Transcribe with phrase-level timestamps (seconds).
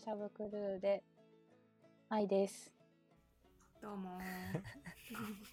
[0.00, 1.02] しゃぶクルーで、
[2.08, 2.72] 愛です。
[3.82, 4.18] どうも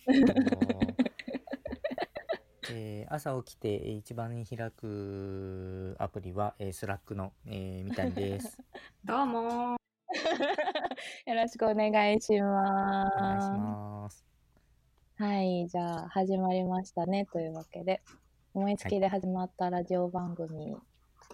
[2.71, 8.57] えー朝起きてえー一番に開くアプリは、えー、 Slack の、えー、三谷です。
[9.03, 9.75] どうも
[11.25, 14.17] よろしくお願いしお願いしまます。
[14.17, 14.25] す。
[15.17, 17.25] はい、じゃあ始まりましたね。
[17.25, 18.01] というわけで、
[18.53, 20.77] 思いつきで始まったラジオ番組、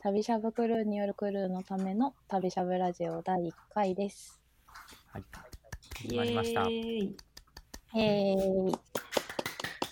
[0.04, 4.42] 旅しゃぶクルーによるクルーのための旅しゃぶラジオ第1回です。
[5.08, 5.24] はい。
[5.96, 6.64] 始まりました。
[6.64, 7.16] イエーイ
[7.96, 8.78] えー、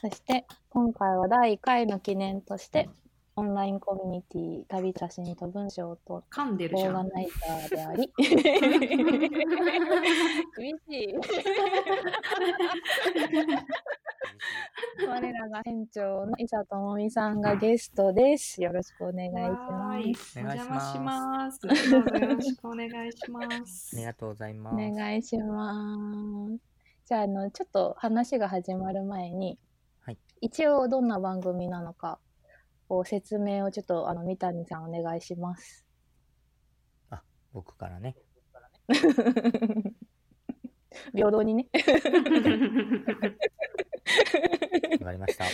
[0.01, 2.89] そして今回は第1回の記念として
[3.37, 8.11] オンラインコミュニティ旅写真と文章と噛んでるオーガナイザーであり
[10.59, 11.15] 厳しい
[15.07, 18.61] 我らが店長の伊佐智美さんがゲストです。
[18.61, 20.39] よろしくお願いします。
[20.39, 23.95] お邪魔しまますよろしくお願いします。
[23.97, 24.77] ありがとうございまおす。
[24.77, 25.73] 願いしま
[26.49, 26.59] す。
[27.05, 29.57] じゃああのちょっと話が始まる前に、
[30.01, 30.17] はい。
[30.41, 32.19] 一応どんな番組なのか
[32.89, 35.85] を説明をちょっとあの三谷さんお願いします。
[37.53, 38.15] 僕からね。
[41.13, 41.67] 平等にね
[44.99, 45.45] わかりました。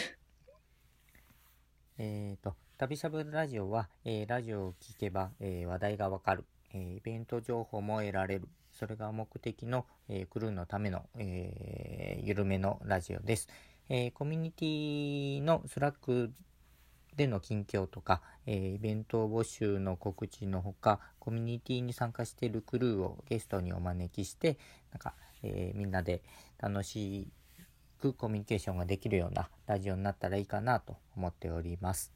[2.00, 8.48] えっと、旅しゃぶラジオは、えーラジオを聞けば、えー話題がわかる、えーイベント情報も得られる。
[8.72, 13.48] それが目的の、えークルーのための、えー緩めのラジオです。
[13.90, 16.32] えーコミュニティの Slack
[17.16, 24.58] での近況とか、えーイベント募集の告知のほか、コミュニティに参加しているクルーをゲストにお招きして、
[24.92, 26.22] なんか、えーみんなで
[26.60, 27.28] 楽しい
[27.98, 32.12] くコミュニケーションができるようなラジオになったらいいかなと思っております。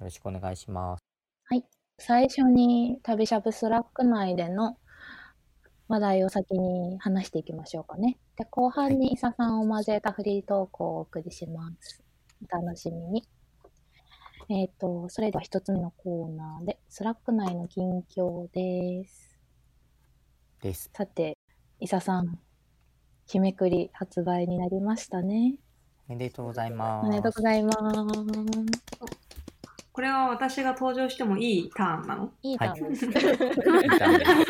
[0.00, 1.06] よろしくお願いします。
[1.98, 4.76] 最初に旅しゃぶ Slack 内での
[5.88, 8.18] 話題を先に話していきましょうかね。
[8.36, 12.02] で後半に伊佐さんを交えたフリートークをお送りします。
[12.44, 13.26] お楽しみに。
[14.48, 19.36] えっ、と、それでは一つ目のコーナーで、 Slack 内の近況です。
[20.60, 20.90] です。
[20.94, 21.36] さて、
[21.80, 22.38] 伊佐さん、
[23.26, 25.54] 日めくり発売になりましたね。
[26.08, 27.06] おめでとうございます。
[27.06, 27.78] おめでとうございます。
[29.92, 32.30] これは私が登場してもいいターンなの？
[32.42, 33.06] いいターンです。
[33.06, 34.44] いいターンです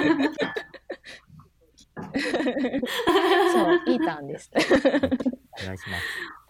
[3.52, 4.50] そう、いいターンです。
[4.54, 4.58] お
[5.66, 6.04] 願いします。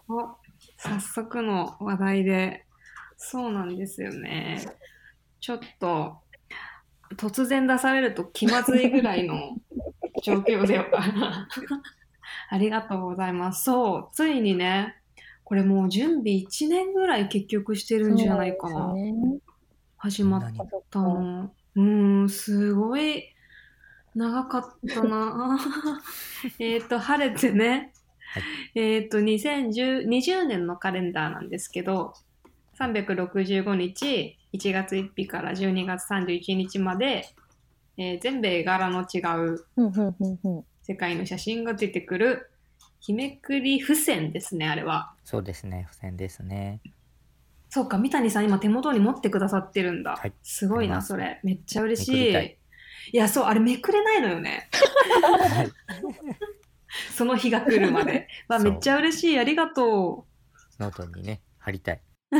[0.09, 0.37] お
[0.77, 2.65] 早速の話題で
[3.17, 4.61] そうなんですよね
[5.39, 6.17] ちょっと
[7.15, 9.57] 突然出されると気まずいぐらいの
[10.23, 11.47] 状況では
[12.49, 13.63] ありがとうございます。
[13.63, 14.95] そうついにね
[15.43, 19.13] これもう準備1年ぐらい結局してるんじゃないかな、ね。
[19.97, 21.51] 始まったかの。
[21.75, 23.23] うーんすごい
[24.13, 25.57] 長かったな。
[26.59, 27.93] えっと晴れてね、
[28.33, 28.43] はい。
[28.75, 32.13] えっと2010 20年のカレンダーなんですけど
[32.77, 37.25] 365日1月1日から12月31日まで、
[37.97, 39.65] えー全部絵柄の違う。
[40.87, 42.49] 世界の写真が出てくる
[43.01, 45.11] 日めくり付箋ですねあれは。
[45.25, 45.85] そうですね。
[45.91, 46.79] 付箋ですね。
[47.69, 50.33] そうか三谷さん今手元に持ってくださってるんだ、はい。
[50.43, 51.41] すごいなそれ。
[51.43, 52.31] めっちゃ嬉しい。
[52.31, 52.57] い。
[53.11, 54.69] いやそうあれめくれないのよね。
[55.21, 55.71] はい。
[57.13, 58.29] その日が来るまで。
[58.47, 58.71] わそう。
[58.71, 59.39] めっちゃ嬉しい。
[59.39, 60.25] ありがと
[60.79, 62.01] ノートにね、貼りたい。
[62.31, 62.37] う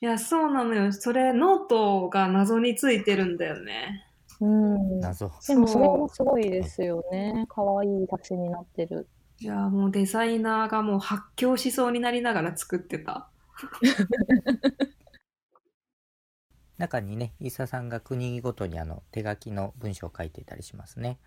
[0.00, 0.90] いやそうなのよ。
[0.92, 4.07] それノートが謎についてるんだよね
[4.40, 5.00] うん。
[5.00, 5.30] 謎。
[5.46, 7.46] でもそれもすごいですよね。
[7.48, 9.08] 可愛い写真になってる。
[9.40, 13.30] いやもうデザイナーがもう発狂しそうになりながら作ってた
[16.76, 21.18] 中にね、イーサさんが国ごとにあの手書きの文章を書いていたりしますね。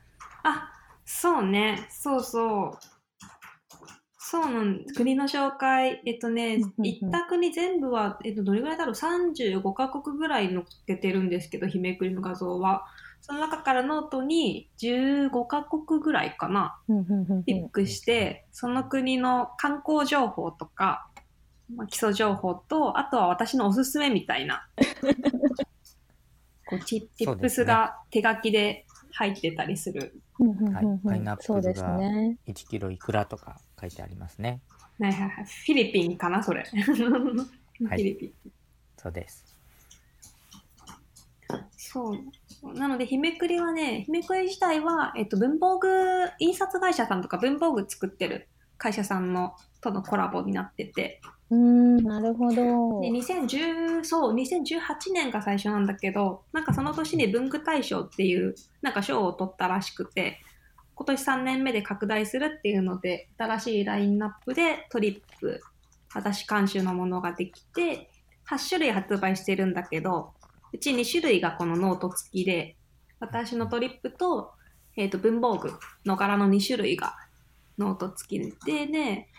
[0.44, 0.72] あ
[1.06, 2.78] そうねそうそう
[4.18, 12.86] そうなん国の紹介えっとねうんうんうん行った国全部は、えっと、どれぐらいだろう？35カ国ぐらい載っけてるんですけど日めくりの画像は
[13.32, 16.78] その中からノートに15カ国ぐらいかな
[17.46, 21.08] ピックして、その国の観光情報とか、
[21.74, 24.68] まあ、基礎情報とあとは私のおすすめみたいな
[26.68, 32.38] こうチティップスが手書きで入ってたりするはいパイナップルがそうですね。
[32.50, 34.60] 1キロいくらとか書いてありますね。
[35.00, 35.46] はいはいはい。
[35.46, 36.66] フィリピンかな、それ。
[36.66, 38.52] フィリピン。
[38.98, 39.58] そうです。
[41.78, 42.18] そう。
[42.64, 45.88] なので、日めくりはね、日めくり自体は、えっと、文房具、
[46.40, 48.48] 印刷会社さんとか文房具作ってる
[48.78, 51.22] 会社さんのとのコラボになってて、
[51.52, 52.56] うーん、なるほど。
[53.02, 60.40] で2010そう2018年が最初なんだけどなんかその年に文具大賞っていうなんか賞を取ったらしくて
[60.96, 65.62] 今年3年目で拡大するっていうので新しいラインナップでトリップ
[66.14, 68.10] 私監修のものができて
[68.50, 70.34] 8種類発売してるんだけど
[70.74, 72.76] うち2種類がこのノート付きで
[73.20, 74.54] 私のトリップと,、
[74.96, 75.74] えー、と文房具
[76.06, 77.16] の柄の2種類が
[77.78, 79.30] ノート付きでね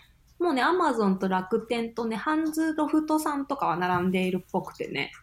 [0.43, 5.13] もうね、アマゾンと楽天とね、ハンズロフトさんとかは並んでいるっぽくてね。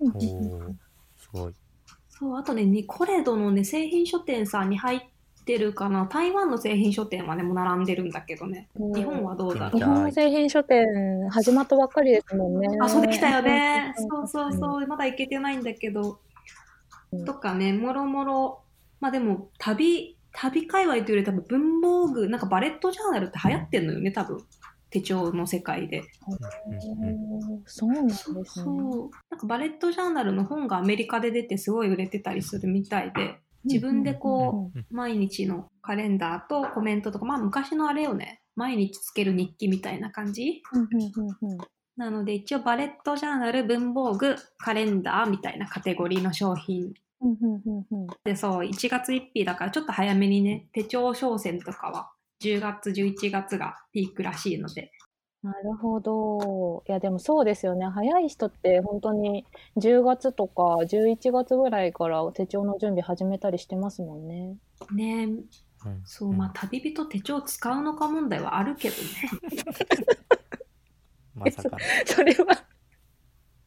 [0.00, 0.74] うんおー
[1.18, 1.54] すごい。
[2.08, 5.00] そう、あとね、ニコレドのね、製品書店さんに入っ
[5.44, 6.06] てるかな？
[6.06, 8.68] 台湾の製品書店はね、もう並んでるんだけどね。
[8.78, 12.68] うん日本はどうだろ日本の製品書店始まったばっかりですもんね。
[12.80, 12.84] う。
[12.84, 13.94] あ、そうできたよね。
[13.98, 14.86] うんそうそうそう。
[14.86, 16.18] まだ行けてないんだけど。
[17.12, 18.60] うんとかね、もろもろ。
[19.00, 24.44] まあでも、旅、旅界隈というより多分文房具、なんかバレットジャーナルって流行ってんのよね、多分。
[24.90, 26.02] 手帳の世界で。
[27.66, 28.42] そうなんですね。
[28.44, 29.10] そう。
[29.30, 34.86] なんかバレットジャーナルの本がアメリカで出てすごい売れてたりするみたいで、自分でこうん。
[34.90, 40.62] 毎日のカレンダーとコメントとか、まあ昔のあれよね、毎日つける日記みたいな感じ
[41.96, 46.94] なので一応バレットジャーナル、文房具、カレンダーみたいなカテゴリーの商品。
[48.24, 52.10] で、そう、1月1日だからちょっと早めにね、手帳商戦とかは
[52.42, 54.92] 10月、11月がピークらしいので、
[55.42, 56.84] なるほど。
[56.86, 57.86] いや、でもそうですよね。
[57.86, 59.46] 早い人って本当に
[59.76, 64.56] 10月とか11月ぐらいから手帳の準備始めたりしてますもんね。
[64.92, 65.28] ね
[65.86, 69.02] うんそう、まあ 旅人手帳使うのか問題はあるけどね。
[71.34, 71.78] まさかの。
[72.04, 72.66] それは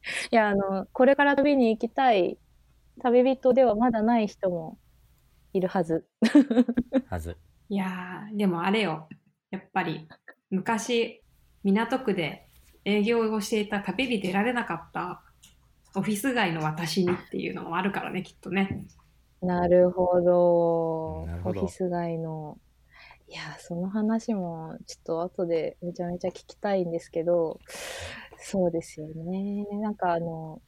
[0.30, 2.38] いや、あの、これから旅に行きたい
[3.02, 4.78] 旅人ではまだない人も
[5.52, 6.06] いるはず。
[7.08, 7.36] はず。
[7.68, 9.08] いやー、でもあれよ。
[9.50, 10.06] やっぱり、
[10.50, 11.23] 昔、
[11.64, 12.46] 港区で
[12.84, 15.22] 営業をしていた旅に出られなかった
[15.96, 18.86] オフィス街の私にっていうのもあるからね、きっとね。
[19.40, 21.26] なるほど。
[21.26, 22.58] なるほどオフィス街の。
[23.28, 27.58] いや、その話もちょっと後でめちゃめちゃ聞きたいんですけど、
[28.38, 29.66] そうですよね。
[29.80, 30.60] なんかあの、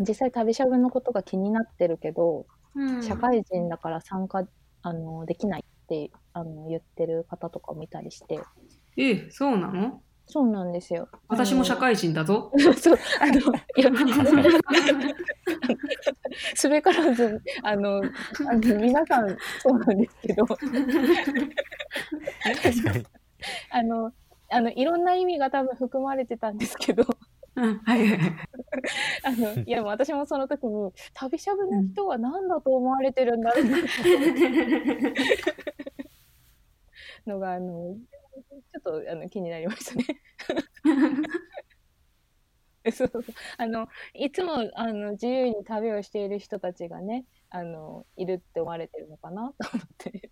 [0.00, 4.44] 実際旅しゃぶのことが気になってるけど、うん社会人だから参加
[4.82, 8.40] あのできないってあの言ってる方とかもいたりして、
[8.96, 10.02] え、そうなの？
[10.26, 11.08] そうなんですよ。
[11.28, 12.50] 私も社会人だぞ。
[12.80, 13.34] そう、あの、
[13.76, 13.90] いや、
[16.54, 18.02] すべからず、あの、あ
[18.54, 20.46] の皆さんそうなんですけど。
[23.70, 24.12] あの、
[24.50, 27.04] あの、いろんな意味が多分含まれてたんですけど、
[27.56, 28.32] うん、はいはいはい。
[29.24, 33.78] あの、いや、私もその時に、旅しゃぶの人は何だと思われてるんだろうな
[37.26, 37.96] のが、あの、
[38.62, 40.20] ちょっとあの気になりましたね。
[42.92, 43.24] そうそう
[43.56, 49.54] あのいつもあの自由に旅をしている人たちがねあのいるって思われてるのかな？
[49.58, 50.30] と思って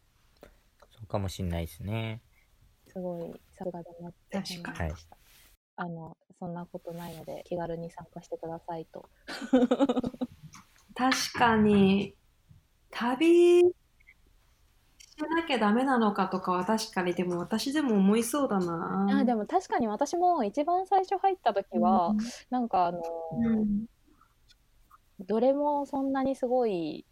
[0.90, 2.20] そうかもしんないですね。
[2.88, 5.17] すごいさすがだなって思い確かにました。
[5.76, 9.08] あのそんなことないので気軽に参加してくださいと。
[10.94, 12.14] 確かに、
[12.91, 13.62] 旅
[15.22, 19.20] してなきゃダメなのかとかは確かに、でも私でも思いそうだな。
[19.20, 22.14] あでも確かに私も一番最初入った時は、
[22.50, 23.00] なんかあの、
[23.38, 23.86] うん。
[25.20, 27.06] どれもそんなにすごい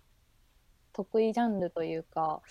[0.92, 2.42] 得意ジャンルというか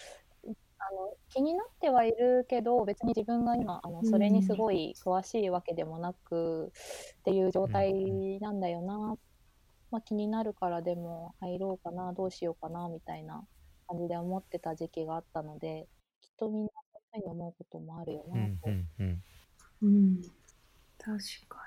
[0.45, 6.71] あの気になってはいるけど別に自分が今あのそれにすごい詳しいわけでもなく
[7.19, 7.93] っていう状態
[8.39, 9.15] なんだよな、
[9.91, 13.43] まあ、気になるからでも入ろうかなどうしようかなみたいな
[13.89, 15.87] 感じで思ってた時期があったので
[16.21, 18.69] きっとみんなこういうふうに思うこともあるようなんと。
[18.69, 19.23] うんうん。
[19.81, 20.21] うん、
[20.97, 21.17] 確
[21.47, 21.59] か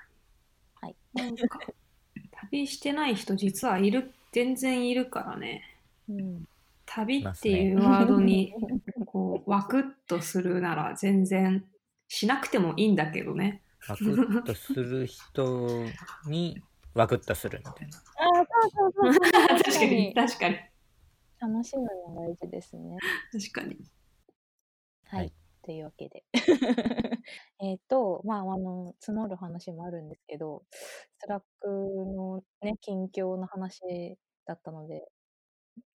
[0.81, 1.21] はい、に。
[1.21, 1.59] なんか、
[2.31, 5.63] 旅してない人実はいる、全然いるからね。
[6.09, 6.45] うん
[6.85, 8.53] 旅っていうワードに、
[9.07, 11.65] こう、ワクッとするなら全然
[12.07, 13.63] しなくてもいいんだけどね。
[13.87, 15.85] ワクッとする人
[16.27, 16.61] に
[16.93, 17.97] ワクッとするみたいな。
[18.17, 19.21] あーそうそうそう
[19.63, 20.55] 確かに、確かに。
[21.45, 22.95] 楽しむのが大事ですね。
[23.33, 23.77] 確かに。
[25.05, 25.19] はい。
[25.19, 25.33] はい
[25.65, 26.25] というわけで。
[27.59, 30.65] えっと、まあ、あの、募る話もあるんですけど、
[31.19, 35.07] Slack のね、近況の話だったので、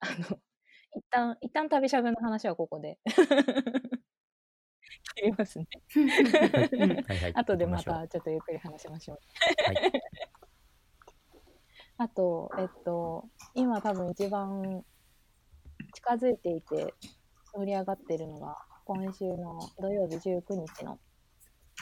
[0.01, 0.41] あの、
[0.97, 2.99] 一旦、一旦旅しゃぶの話はここで。
[5.17, 5.67] 切りますね。
[5.97, 6.17] うんは
[7.15, 7.33] いはい。
[7.37, 9.19] 後でまたちょっとゆっくり話しましょう。
[9.67, 9.93] はい。
[11.99, 14.83] あと、えっと、今多分一番
[15.99, 16.95] 近づいていて
[17.53, 21.01] 盛り上がっているのが、今週の土曜日19日の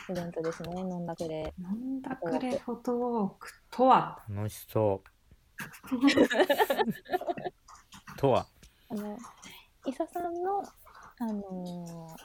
[0.08, 0.80] イベントですね。
[0.80, 1.52] 飲んだくれ。
[1.58, 1.66] 飲
[1.98, 4.24] んだくれフォトウォークとは？
[4.30, 5.08] 楽しそう。
[8.16, 8.46] とは、
[8.88, 9.18] あの、
[9.84, 10.62] 伊佐さんの、
[11.18, 12.16] あの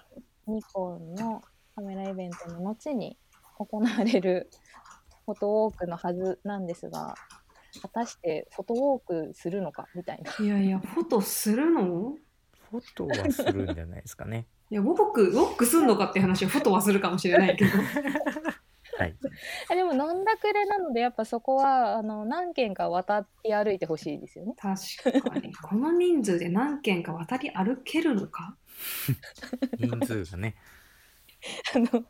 [0.47, 1.41] ーニコンの
[1.75, 3.17] カメライベントの後に
[3.57, 4.49] 行われる
[5.25, 7.15] フォトウォークのはずなんですが、
[7.79, 10.43] 果たしてフォトウォークするのかみたいな。
[10.43, 12.15] いやいや、フォトするの？
[12.69, 14.47] フォトはするんじゃないですかね。
[14.69, 17.71] いや、ウォーク、ウォークすんのかっていう話をフォトはするかもしれないけど。
[18.97, 19.15] はい。
[19.71, 24.53] えでも飲んだくれなのでやっぱそこはあの何軒か渡って歩いてほしいですよね。
[24.57, 25.53] 確かに。
[25.61, 28.57] この人数で何軒か渡り歩けるのか？
[29.77, 30.55] 人数がね。
[31.75, 32.05] あの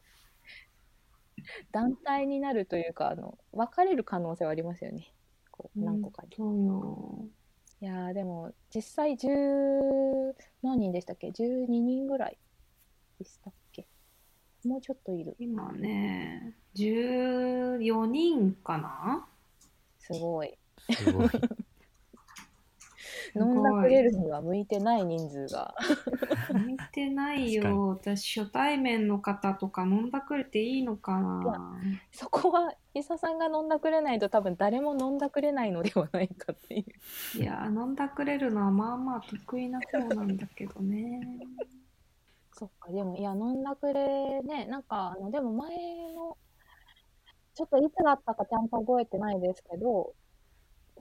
[1.72, 5.12] 団体になるというかあの分かれる可能性はありますよね。
[5.62, 6.30] こう何個かに。
[6.36, 7.26] そうよ。
[7.82, 12.38] いやーでも実際10何人でしたっけ ?12 人ぐらい
[13.20, 13.88] でしたっけ？
[14.64, 15.36] もうちょっといる。
[15.40, 19.28] 今ね、14人かな？
[20.00, 20.58] すごい。
[20.92, 21.30] すごい。
[23.36, 25.76] 飲んだくれるには向いてない人数が。
[26.54, 27.90] 向いてないよ。
[27.90, 31.80] 私、初対面の方とか飲んだくれていいのかな
[32.12, 36.86] そこは伊佐さんが飲んだくれないと多分誰も飲んだくれないのではないかってい
[37.36, 37.42] う。
[37.42, 41.22] いや、飲んだくれるのはまあまあ得意な方なんだけどね。
[42.54, 45.70] そっか、でも、いや、飲んだくれね、なんか、あの、でも前
[46.14, 46.38] の、
[47.56, 50.14] ちょっといつだったかちゃんと覚えてないですけど、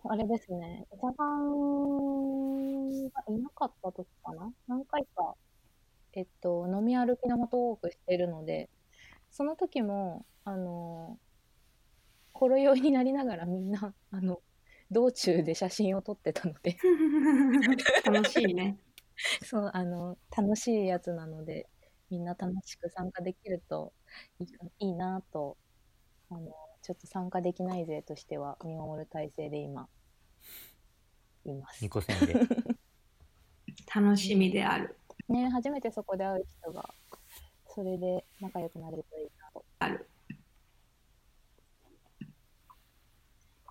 [0.04, 4.52] あれですね、伊佐さんがいなかった時かな？
[4.66, 5.36] 何回か、
[6.14, 8.70] えっと、飲み歩きのフォトウォークしてるので、
[9.30, 11.20] その時も、あの、
[12.32, 14.42] ほろ酔いになりながらみんな、あの、
[14.90, 16.78] 道中で写真を撮ってたので、
[18.04, 18.78] 楽しいね。
[19.44, 21.68] そう、あの、楽しいやつなので、
[22.10, 23.94] みんな楽しく参加できると
[24.40, 25.58] いいかいいなと、
[26.30, 29.88] あの、ちょっと参加できない勢としては見守る体制で今、
[31.44, 31.88] います2。
[31.88, 32.34] 個線で。
[33.94, 34.96] 楽しみである。
[35.28, 36.94] ね、初めてそこで会う人が、
[37.68, 39.64] それで仲良くなれるといいなと。
[39.78, 40.08] ある。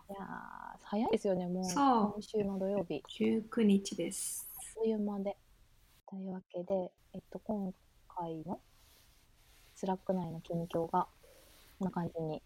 [0.09, 3.03] いやー、早いですよね、もう、そう今週の土曜日。
[3.07, 4.49] 19日です。
[4.55, 5.37] あっという間で。
[6.07, 7.73] というわけで、えっと、今
[8.07, 8.59] 回の
[9.75, 11.07] Slack 内の近況が、
[11.77, 12.41] こんな感じに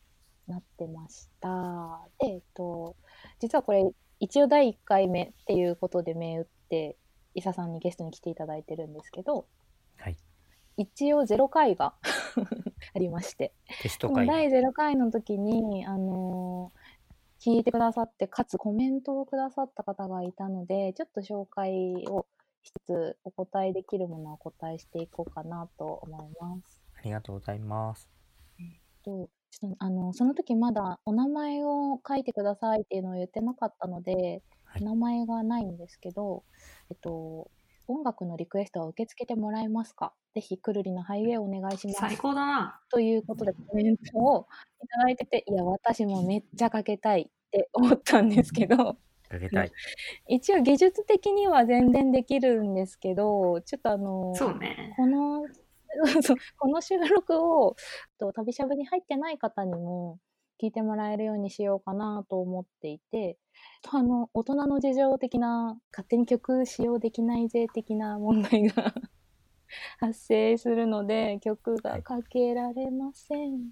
[0.47, 2.07] なってました。
[2.19, 2.95] で、えっと、
[3.39, 6.97] 実はこれ、一応第1回目っていうことで銘打って、
[7.35, 9.47] 伊佐さんにゲストに来ていただいてるんですけど、
[9.97, 10.17] はい。
[10.77, 11.93] 一応0回が
[12.95, 14.25] ありまして、テスト会。
[14.25, 17.03] この第0回の時に、あのー
[17.43, 22.25] 聞いてくださって、かつコメントをくださった方がいたので、ちょっと紹介を
[22.63, 26.81] しつつ、お答えできるものはお答えしていこうかなと思います。
[26.97, 28.09] ありがとうございます。
[29.03, 36.43] とちょっとあのその時まだお名前を書いてくださいっていうのを言ってなかったので、はい名前がないんですけど、
[36.89, 37.51] えっと、
[37.87, 40.13] 音楽のリクエストは受け付けてもらえますか？
[40.33, 41.99] ぜひ、くるりのハイウェイお願いします。
[41.99, 42.81] 最高だな。
[42.89, 44.47] ということでコメントを
[44.83, 48.77] いただいてて、いや、私もめっちゃかけたいって思ったんですけど、
[49.29, 49.71] かけたい。
[50.27, 54.95] 一応技術的には全然できるんですけど、ちょっとあの、そうね。
[54.97, 55.45] この、
[56.23, 57.75] そうこの収録を、
[58.17, 60.19] と旅しゃぶに入ってない方にも
[60.61, 63.37] 聞いてもらえるようにしようかなと思っていて、
[63.91, 68.93] あの、大人の事情的な、勝手に曲使用できない税的な問題が
[69.99, 73.71] 発生するので、曲がかけられません。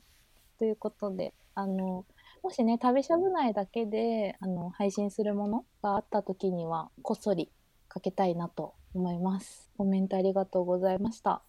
[0.57, 2.05] ということで、あの、
[2.43, 7.51] もしね、旅しゃぶ内だけで、あの、配信するものがあった時には、こっそり
[7.87, 9.71] かけたいなと思います。
[9.77, 11.41] コメントありがとうございました。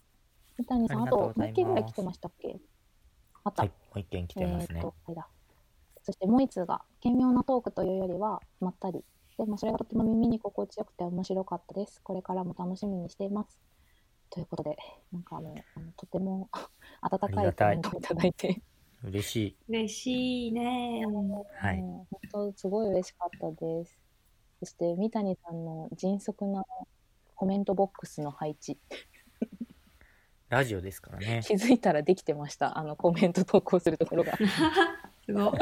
[0.62, 2.56] 三谷さん、あともう一件ぐらい来てましたっけ？
[3.44, 3.62] あった。
[3.64, 3.70] はい。
[3.70, 4.82] もう一件来てますねえー。
[4.82, 5.28] と、あれだ。
[6.02, 9.04] そしてもう一つが、軽妙なトークというよりは、まったり。
[9.38, 12.00] でもそれがとても耳に心地よくて面白かったです。
[12.02, 13.60] これからも楽しみにしています。
[14.30, 14.76] ということで、
[15.12, 16.48] なんかあの、あのとても
[17.02, 18.62] 温かいコメントをいただいて、
[19.04, 19.56] 嬉しい。
[19.68, 21.04] 嬉しいね。
[21.56, 23.98] はいもう本当すごい嬉しかったです。
[24.60, 26.64] そして三谷さんの迅速な
[27.34, 28.78] コメントボックスの配置、
[30.52, 31.40] ラジオですからね。
[31.48, 32.78] 気づいたらできてました。
[32.78, 34.36] あのコメント投稿するところが。
[35.24, 35.52] すごい。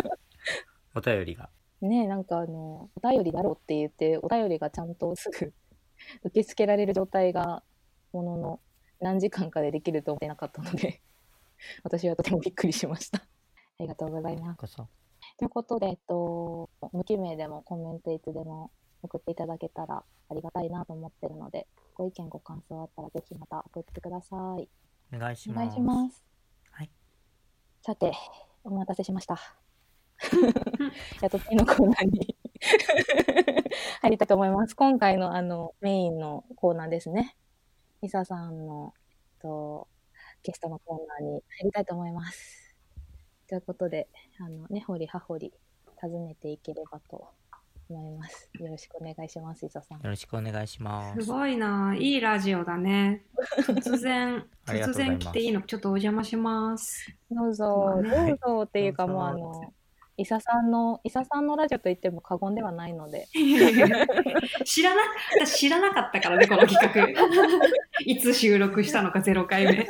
[0.97, 1.49] お便りが。
[1.80, 5.54] ねえ、なんかあの、お便りだろうって言って、お便りがちゃんとすぐ
[6.25, 7.62] 受け付けられる状態が、
[8.12, 8.61] ものの
[8.99, 11.00] 何時間かでできると思ってなかったので、
[11.85, 13.18] 私はとてもびっくりしました。
[13.18, 13.23] あ
[13.78, 14.59] りがとうございます。
[14.59, 14.88] こそ。
[15.38, 24.69] ということで、えっと、無記名でもコメントいつでも送っていただけたらありがたいなと思ってるので、ご意見、ご感想あったらぜひまた送ってください。
[25.14, 25.64] お願いしおます。
[25.64, 26.25] 願いします。
[26.71, 26.90] はい。
[27.83, 28.12] さて、
[28.64, 29.38] お待たせしました。
[31.23, 32.37] やっと次のコーナーに
[34.02, 34.75] 入りたいと思います。
[34.75, 37.37] 今回のあのメインのコーナーですね。
[38.02, 39.02] リサさんの、え
[39.38, 39.88] っと、
[40.42, 42.76] ゲストのコーナーに入りたいと思います。
[43.47, 45.52] ということで、あの、根掘り葉掘り
[46.00, 47.28] 尋ねていければと
[47.94, 48.50] 思います。
[48.59, 49.99] よろしくお願いします、リサさん。
[49.99, 51.30] よろしくお願いしますす。
[51.30, 51.94] ごいな。
[51.99, 53.25] いいラジオだね。
[53.66, 57.14] 突然、 突然来ていいのちょっとお邪魔します。
[57.30, 59.75] どうぞ、どうぞっていうか、どうぞもうあの、
[60.20, 63.26] 伊佐さんの、伊佐さんのラジオと言っても過言ではないので、
[64.64, 65.02] 知らな、
[65.40, 67.09] 私知らなかったからね、この企画。
[68.04, 69.87] いつ収録したのか0回目。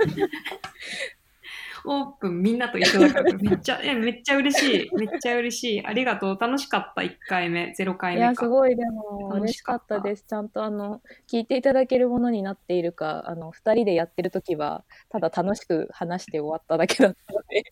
[1.84, 4.96] オープンみんなと一緒だから、めっちゃ、え、めっちゃ嬉しい。
[4.96, 5.86] めっちゃ嬉しい。
[5.86, 6.38] ありがとう。
[6.38, 8.34] 楽しかった、1回目、0回いや。
[8.34, 10.24] すごい、でも、楽嬉しかしかったです。
[10.28, 17.64] ちゃんと、あの、聞いていただけるものになっているか、あの、二人でやってるときは、ただ楽しく話して終わっただけだったので、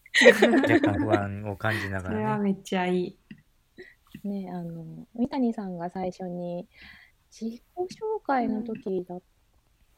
[0.75, 2.25] 若干不安を感じなそがらね。
[2.25, 3.19] れはめっちゃいい。
[4.25, 6.67] ね、あの、三谷さんが最初に、
[7.31, 9.23] 自己紹介の時だっ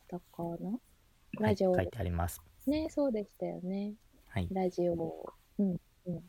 [0.09, 2.43] たかな、はい、ラジオ、書いてあります。
[2.71, 3.95] ね、そうでしたよね。
[4.29, 4.49] はい。
[4.53, 6.17] ラジオを、うん、うん。
[6.17, 6.21] っ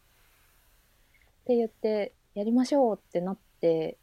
[1.45, 3.98] て言って、やりましょうってなって、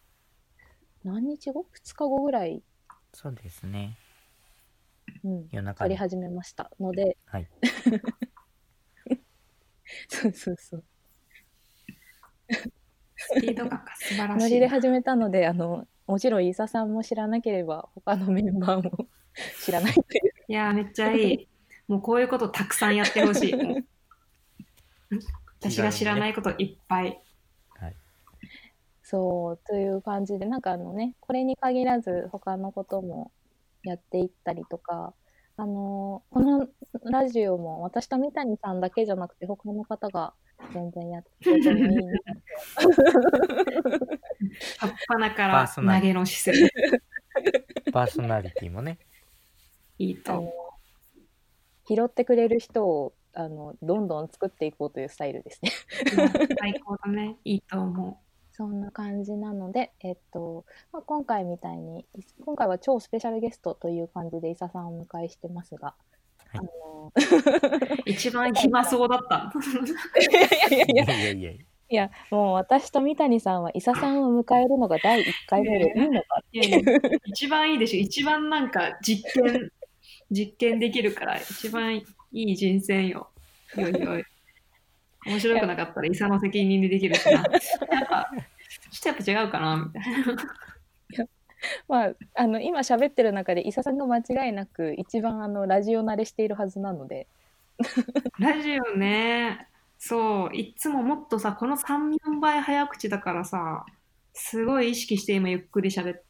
[1.05, 2.63] 何日後 ?2 日後ぐらい、
[3.13, 3.97] そうですね。
[5.25, 5.89] うん、夜中に。
[5.89, 7.49] 撮り始めましたので、はい。
[10.09, 10.85] そうそうそう。
[13.17, 14.67] スピード感が素晴らしいノリで。
[14.69, 19.09] 始めたので、あの、もちろん伊佐さんも知らなければ、他のメンバーも
[19.65, 20.05] 知らないという。
[20.49, 21.49] いやー、めっちゃいい。
[21.89, 23.55] もうこういうことたくさんやってほしい。
[25.61, 27.21] 私が知らないこといっぱい。
[27.71, 27.97] はい。
[29.03, 33.33] そう、という感じで、なんかあのね、これに限らず他のことも
[33.83, 35.15] やっていったりとか、
[35.57, 36.69] あのこの
[37.03, 40.33] ラジオも私と三谷さんだけじゃなくて他の方が
[40.73, 42.19] 全然やってもいいな
[44.79, 46.71] 葉っぱなかパーらソナリ投げの姿勢。
[47.93, 48.99] パーソナリティもね。
[49.99, 50.68] いいと思う。
[51.89, 55.73] 拾ってくれる人をあのどんどん作っていこうというスタイルですね。
[56.59, 57.37] 最高だね。
[57.45, 58.21] いいと思
[58.53, 62.05] そんな感じなので、えっと、まあ、今回みたいに、
[62.45, 65.95] 今回は超スペシャルゲストという感じで伊佐さんをお迎えしてますが、は
[66.55, 67.21] いあのう。
[68.11, 69.53] 一番暇そうだった。
[70.21, 71.65] いやいやいやいやいやいや。
[71.91, 76.43] いや、もう私と三谷さんは伊佐さんを迎えるのが第1回目でいいのか。
[76.53, 76.79] いやいや
[77.27, 78.01] 一番いいでしょ。
[78.01, 79.71] 一番なんか実験、
[80.31, 83.31] 実験できるから、一番いい人選よ。
[83.77, 84.25] よいよい。
[85.27, 87.33] 面白くなかったら、イサの責任でできるしな。
[87.33, 88.31] やっぱ、
[88.91, 91.29] ちょっとやっぱ違うかな、みたいな。
[91.89, 97.27] まあ、あの今喋ってる中で伊佐さんが間違いなく一番あのラジオ慣れしているはずなので、
[98.39, 103.85] ラジオね、そう、いっつももっとさ、この3、4倍早口だからさ、
[104.35, 106.23] すごい意識して今ゆっくり喋って、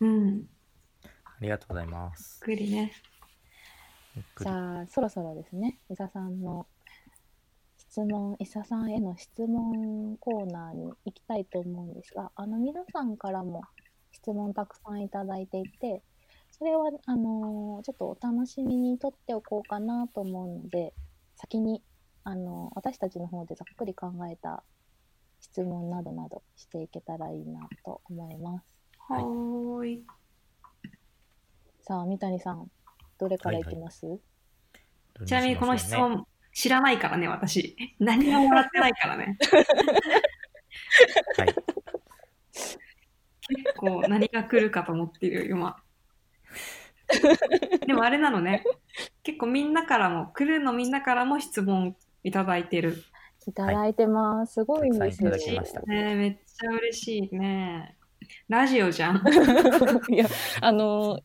[0.00, 0.48] うん、
[1.04, 1.08] あ
[1.40, 2.42] りがとうございます。
[2.46, 2.90] ゆっくり
[4.40, 6.66] じゃあそろそろですね、伊佐さんの
[7.76, 13.62] 質問、伊佐さんへの質問コーナーに行きたいと思うんですが、あの皆さんからも
[14.12, 16.02] 質問たくさんいただいていて、
[16.50, 20.94] それはあのちょっとお楽しみにとっておこうかなと思うので、
[21.36, 21.82] 先に
[22.24, 24.62] あの私たちの方でざっくり考えた
[25.40, 28.74] 質問などなどしていけたらいいなと思います。
[29.08, 30.04] はーい。
[31.80, 32.68] さあ、三谷さん、
[33.18, 34.06] どれからいきます、
[35.26, 36.26] ちなみにこの質どれしましょうね問
[36.56, 37.76] 知らないからね、私。
[38.00, 39.36] 何ももらってないからね。
[41.36, 41.54] はい。
[43.48, 45.76] 結構何が来るかと思ってるよ、今。
[47.86, 48.64] でもあれなのね。
[49.22, 53.04] 結構みんなからも、来るのみんなからも質問いただいてる。
[53.46, 54.54] いただいてます。
[54.54, 55.30] すごいんですよ。
[55.30, 55.38] ね
[55.88, 57.98] えめっちゃ嬉しいね。
[58.48, 59.22] ラジオじゃん。
[60.08, 60.26] いや、
[60.62, 61.20] あの、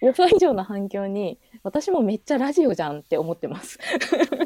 [0.00, 3.78] 予想以上の反響に、私もめっちゃラジオじゃんって思ってます。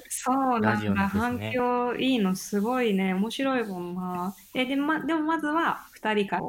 [0.08, 0.72] そうなんだ。
[0.72, 3.14] ですね反響いいのすごいね。
[3.14, 4.34] 面白いもんな。
[4.54, 6.42] え、で、ま、でもまずは2人から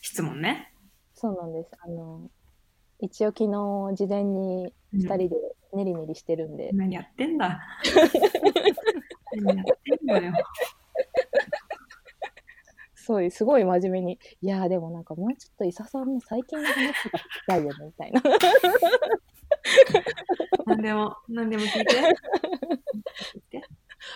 [0.00, 0.72] 質問ね。
[1.14, 1.70] そうなんです。
[1.80, 2.30] あの、
[3.00, 5.36] 一応昨日事前に2人で
[5.74, 7.60] ネリネリしてるんで、何やってんだ。
[9.36, 9.66] 何やっ
[9.98, 10.32] てんのよ。
[13.08, 16.92] そうすごい真面目に、いやーでもなんかもうちょっと伊佐さんの最近の話聞き
[17.46, 18.22] たいよね、みたいな。
[20.66, 21.96] 何でも、何でも聞いて。
[21.96, 23.62] 聞いて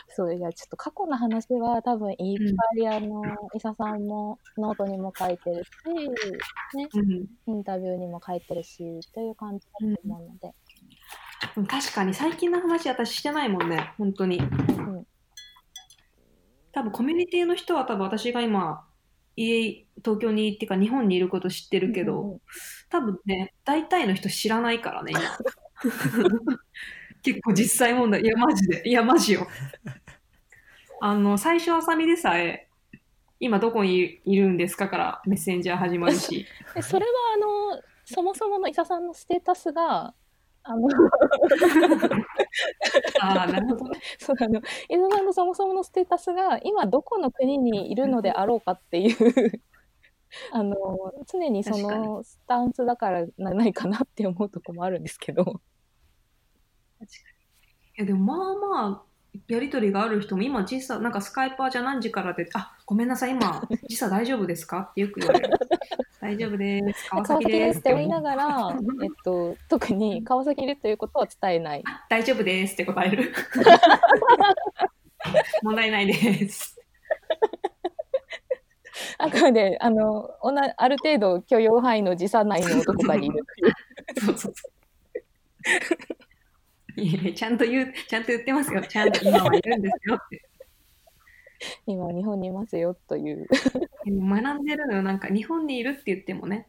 [0.09, 3.23] そういや、ちょっと過去の話は多分いっぱい、あの、
[3.55, 5.71] 伊佐さんもノートにも書いてるし、
[6.77, 10.55] ね、うんインタビューにも書いてるし、という感じだと思うので、
[11.57, 11.67] うん。
[11.67, 13.95] 確かに最近の話私してないもんね。
[13.97, 14.39] 本当に。
[14.39, 15.07] そう
[16.73, 18.85] 多分コミュニティの人は多分私が今、
[19.37, 22.41] 家、東京にっていうか日本にいること知ってるけど、
[22.89, 25.21] 多分ね、大体の人知らないからね、今。
[27.23, 28.23] 結構実際問題。
[28.23, 28.89] いや、マジで。
[28.89, 29.47] いや、マジよ。
[31.01, 32.69] あの、最初、あさみでさえ、
[33.43, 36.47] 今どこにいるんですかからメッセンジャー始まるし。
[36.75, 40.15] でそれはあのそもそもの伊佐さんのステータスが
[40.65, 40.89] あの
[43.21, 44.01] ああ、なるほどね。
[44.19, 49.17] そうあの伊佐さんのそもそものステータスが今どこの国にいるのであろうかっていう
[50.53, 50.77] あの
[51.27, 55.61] 常にそ確かのスタンスだからないかなって思うとこもあるんですけど
[57.03, 65.51] いや、でもまあまあ、やりとりがある人も今時差、なんかスカイパーじゃ何時からで、あ、ごめんなさい、今、時差大丈夫ですかってよく言われる。
[66.23, 67.11] 大丈夫です。
[67.11, 71.83] 川川崎崎でですすって言いながら、 えっと、特に川崎いるということは伝えない。
[71.85, 73.35] あ大丈夫ですって答える。
[75.65, 76.81] 問題ないです。
[79.19, 83.45] あくまであのおなある程度許容範囲の時差内のどこかにいる。
[84.25, 84.73] そうそうそう。
[87.01, 88.81] いやちゃんと言う、ちゃんと言ってますよ。
[88.83, 90.41] ちゃんと今はいるんですよって。
[91.87, 93.49] 今日本にいますよという。
[94.07, 95.03] 学んでるのよ。
[95.03, 96.69] なんか日本にいるって言ってもね、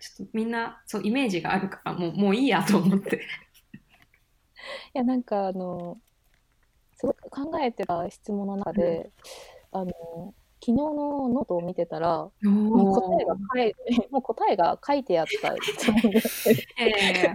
[0.00, 3.20] ちょっとみんな、そう、イメージがあるから、もう、もういいやと思って。
[4.94, 5.98] いやなんかあの
[6.96, 9.10] すごく考えてた質問の中で、
[9.72, 13.74] あの昨日のノートを見てたらもう答えが書い
[14.10, 16.20] もう答えが書いてあった質問で
[16.78, 16.88] え
[17.26, 17.32] え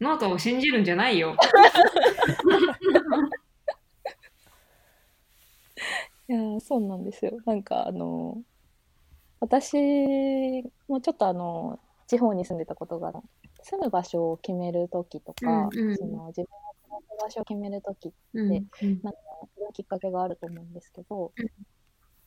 [0.00, 1.36] ノートを信じるんじゃないよ。
[6.28, 7.38] いやーそうなんですよ。
[7.44, 8.42] なんかあの
[9.40, 9.76] 私
[10.88, 13.12] もちょっとあの地方に住んでたことが
[13.62, 15.96] 住む場所を決める時とか、うんうん。
[15.96, 18.60] その自分の暮らす場所を決める時うんで
[19.02, 21.32] まあ、いろんなきっかけがあると思うんですけど、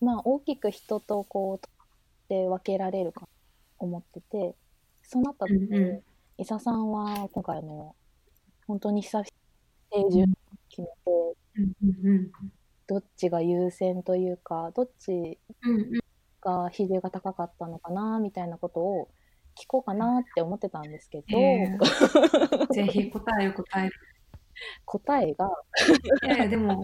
[0.01, 1.67] まあ大きく人とこう
[2.29, 3.27] で分けられるかと
[3.79, 4.55] 思ってて
[5.03, 5.73] そうなった時に、うん。
[5.75, 6.03] う
[6.38, 7.95] 伊佐さんは今回の
[8.65, 10.25] 本当に久々に定住
[10.69, 10.93] 決めて、
[11.57, 11.73] うん
[12.05, 12.31] うん
[12.89, 15.38] どっちが優先というかどっち
[16.41, 19.10] が比例が高かったのかなみたいなことを
[19.56, 21.78] 聞こうかなって思ってたんですけど、え
[22.73, 23.95] ぜひ答える答える。
[24.86, 25.52] 答えが？
[26.23, 26.82] いやいや、でも、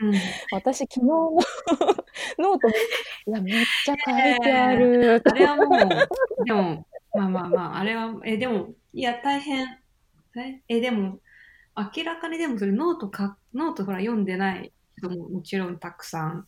[0.00, 0.14] うん。
[0.52, 1.30] 私昨日の
[2.38, 2.74] ノートに
[3.26, 9.64] いやめっちゃ書いてある、あれはもう、でも、まあまあまあ、あれは、え、でも、いや、大変。
[10.36, 11.20] え、えでも、
[11.96, 16.46] 明らかにでもそれノートか、ノートほら読んでない人ももちろんたくさん。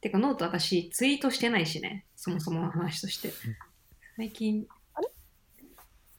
[0.00, 2.06] てか、ノート私ツイートしてないしね。
[2.16, 3.32] そもそもの話として。
[4.16, 4.66] 最近。
[4.94, 5.08] あれ？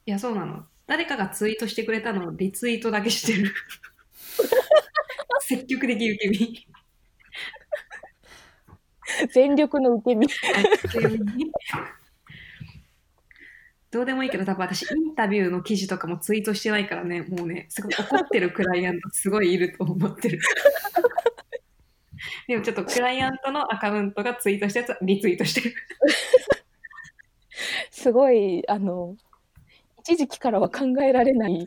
[0.06, 0.66] いや、そうなの。
[0.86, 3.54] 誰かがツイートしてくれたのをリツイートだけしてる。
[5.42, 6.66] 積極的受け身。
[9.32, 10.26] 全力の受け身
[13.92, 20.40] どうでもいいけど、多分私、インタビューの記事とかもツイートしてないからね、もうね、すごい怒ってるクライアントすごいいると思ってる。
[22.48, 25.74] でもちょっとクライアントのアカウントがツイートしたやつはリツイートしてる。
[27.90, 29.18] すごいあの
[30.00, 31.66] 一時期からは考えられない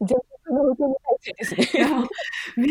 [0.00, 1.84] 全力の受け身体制ですね。
[2.56, 2.68] めっ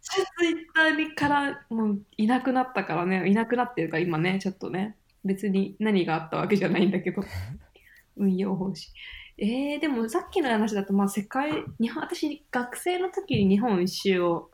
[0.00, 4.96] ちゃツイッターにからもういなくなったからね、いなくなってるから今ね、ちょっとね、
[5.26, 7.22] 別に何があったわけじゃないんだけど、
[8.16, 8.76] 運用方針。
[9.38, 14.50] えー、でもさっきの話だと、まあ世界、日本、私学生の時に日本一周を、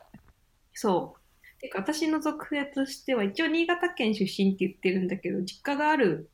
[0.72, 1.60] そう。
[1.60, 6.30] てか私の属性としては、一応新潟県出身って言ってるんだけど、実家がある、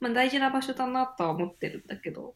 [0.00, 2.34] まあ大事な場所だなとは思ってるんだけど、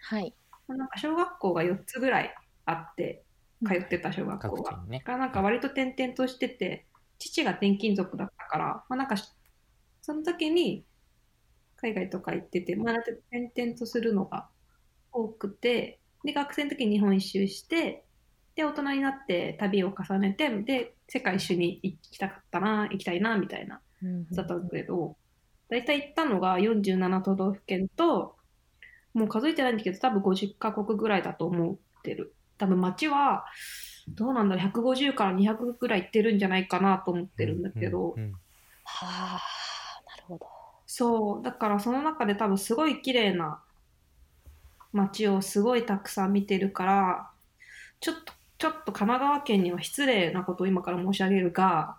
[0.00, 0.34] はい。
[0.66, 3.24] まあなんか小学校が4つぐらいあって、
[3.66, 4.82] 通ってた小学校が。
[4.88, 5.04] ねだ。
[5.04, 6.86] からなんか割と転々としてて、
[7.18, 9.30] 父が転勤族だったから、まあなんかし、
[10.06, 10.84] その時に
[11.74, 14.48] 海外とか行ってて、まあなんか転々とするのが
[15.10, 18.04] 多くて、で、学生の時に日本一周して、
[18.54, 23.80] で、大人になって旅を重ねて、で、世界一周に行きたかったな、行きたいな、みたいな
[24.30, 25.16] だったんだけど、
[25.68, 28.36] 大体行ったのが47都道府県と、
[29.12, 32.32] もう数えてないんだけど、多分50カ国ぐらいだと思ってる。
[32.58, 33.44] 多分街は、
[34.06, 38.32] どうなんだろう、150から200ぐらい行ってるんじゃないかなと思ってるんだけど、うんうん
[38.88, 39.55] はあ。
[40.86, 43.60] そう、だからその中で多分すごい綺麗な
[44.92, 47.30] 街をすごいたくさん見てるから、
[48.00, 51.98] ちょっと、ちょっと神奈川県には失礼なことを今から申し上げるが、は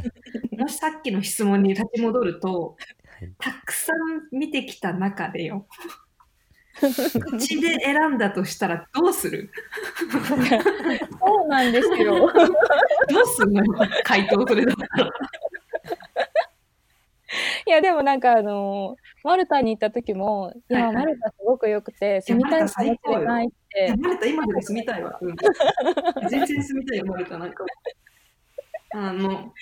[0.00, 5.66] いもしさっきの質問に立ち戻ると、はいたくさん見てきた中でよ。
[6.78, 9.50] 口で選んだとしたらどうする？
[11.20, 12.30] そうなんですよ。
[13.10, 13.62] どうすんの
[14.04, 15.10] 回答それだったら。
[17.66, 25.18] いや、でもなんかあの、マルタに行った時も、いや、マルタすごく良くて、住みたいかもしれないって、マルタ今でも住みたいわ。
[25.20, 25.36] うん、
[26.28, 27.64] 全然住みたいよ、マルタなんか。
[28.94, 29.52] あの、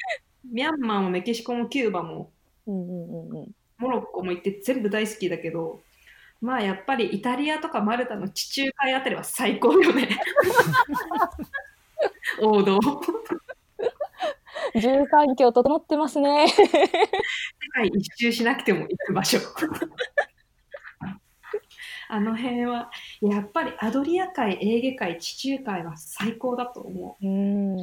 [0.44, 2.30] ミャンマーもメキシコもキューバも
[2.66, 3.54] うんうんうんうん。
[3.78, 5.82] モロッコも行って全部大好きだけど、
[6.40, 10.08] まあやっぱりイタリアとかマルタの地中海あたりは最高よね。
[12.40, 12.78] 王道。
[14.80, 16.48] 住環境整ってますね。
[16.48, 16.66] 世
[17.74, 19.38] 界一周しなくても行く場所。
[22.08, 22.90] あの辺は、
[23.20, 27.26] やっぱりアドリア海、エーゲ海、地中海は最高だと思う。
[27.26, 27.76] うん。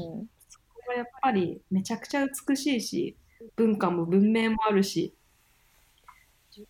[0.50, 3.18] そこはやっぱりめちゃくちゃ美しいし、
[3.56, 5.14] 文化も文明もあるし、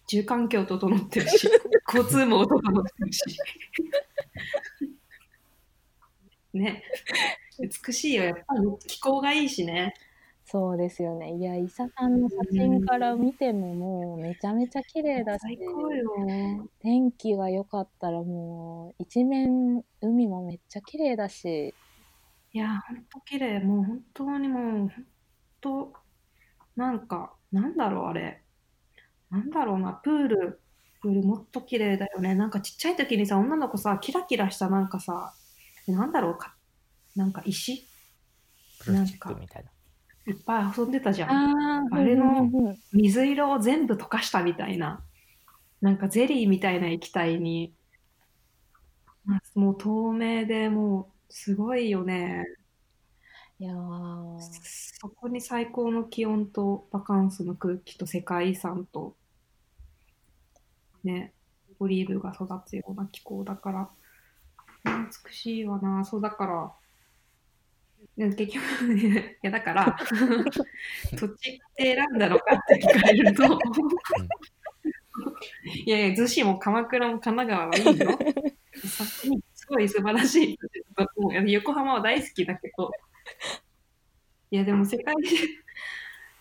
[0.08, 1.48] 住環境整ってるし、
[1.94, 3.22] 交通網整ってるし。
[6.54, 6.84] ね。
[7.60, 8.24] 美しいよ。
[8.24, 9.94] やっぱり気候がいいしね。
[10.46, 11.36] そうですよね。
[11.36, 16.12] いや、伊佐さんの写真から見てももうめちゃめちゃ綺麗だし、最高よ。
[16.82, 21.74] 天気が良かったらもう一面海もめっちゃ綺麗だし、
[22.56, 23.60] いや、ほんと綺麗。
[23.60, 24.92] もう本当にもう、本
[25.60, 25.94] 当、
[26.76, 28.44] なんか、なんだろう、あれ。
[29.32, 30.62] なんだろうな、プール
[31.04, 32.36] よりもっと綺麗だよね。
[32.36, 35.34] なんかちっちゃい時にさ、女の子さ、キラキラしたなんかさ、
[35.88, 36.53] なんだろうか、
[37.16, 37.88] なんか石？
[38.80, 39.70] プラスチックみたいな。
[40.26, 41.30] いっぱい遊んでたじゃん。
[41.30, 42.50] ああれの
[42.94, 45.04] 水色を全部溶かしたみたいな、
[45.82, 47.74] なんかゼリーみたいな液体に、
[49.26, 52.46] まあもう透明でもう、すごいよね。
[53.60, 54.40] いやー。
[55.00, 59.16] そこに最高の気温とバカンスの空気と世界遺産と、
[61.04, 61.34] ね、
[61.80, 63.90] オリーブが育つような気候だから、
[64.86, 66.06] 美しいわな。
[66.06, 66.72] そうだから、ね
[68.18, 68.58] 結局、
[68.98, 69.98] いやだから、
[71.16, 73.44] 土地って選んだのかって聞かれると、
[75.86, 78.20] いやいや、逗子も鎌倉も神奈川はいいよ。
[78.88, 79.30] さす
[79.68, 80.60] ごい素晴らしい
[81.52, 82.92] 横浜は大好きだけど、
[84.52, 85.36] いやでも世界中、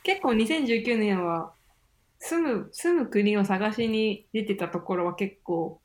[0.02, 1.52] 結構2019年は
[2.18, 5.80] 住む、住む国を探しに出てたところは結構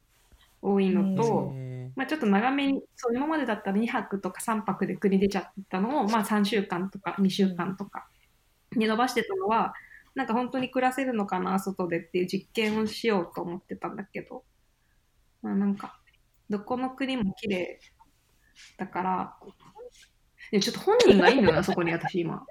[0.61, 8.07] 多いのと、へまあ、ちょっと長めにそう今までだったら2泊とか3泊で国出ちゃったのを、まあ、3週間とか2週間とか
[8.75, 9.73] に伸ばしてたのは
[10.13, 14.43] なんか本当に暮らせるのかな外でっていう実験をしようと思ってたんだけど、
[15.41, 15.99] まあ、なんか
[16.51, 17.79] どこの国も綺麗
[18.77, 19.35] だから。
[20.49, 22.45] ちょっと本人がいいのよなそこに私今。